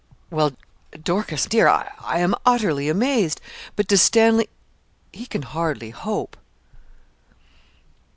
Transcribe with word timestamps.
'Well, 0.31 0.53
Dorcas, 1.03 1.45
dear, 1.45 1.67
I 1.67 2.17
am 2.17 2.33
utterly 2.43 2.89
amazed. 2.89 3.39
But 3.75 3.85
does 3.85 4.01
Stanley 4.01 4.49
he 5.13 5.27
can 5.27 5.43
hardly 5.43 5.91
hope?' 5.91 6.37